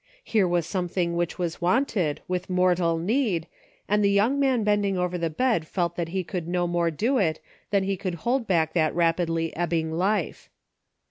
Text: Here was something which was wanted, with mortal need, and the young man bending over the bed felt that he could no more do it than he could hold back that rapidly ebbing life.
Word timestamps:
Here 0.23 0.47
was 0.47 0.65
something 0.65 1.15
which 1.15 1.37
was 1.37 1.61
wanted, 1.61 2.21
with 2.27 2.49
mortal 2.49 2.97
need, 2.97 3.45
and 3.87 4.03
the 4.03 4.09
young 4.09 4.39
man 4.39 4.63
bending 4.63 4.97
over 4.97 5.15
the 5.15 5.29
bed 5.29 5.67
felt 5.67 5.95
that 5.95 6.09
he 6.09 6.23
could 6.23 6.47
no 6.47 6.65
more 6.65 6.89
do 6.89 7.19
it 7.19 7.39
than 7.69 7.83
he 7.83 7.97
could 7.97 8.15
hold 8.25 8.47
back 8.47 8.73
that 8.73 8.95
rapidly 8.95 9.55
ebbing 9.55 9.91
life. 9.91 10.49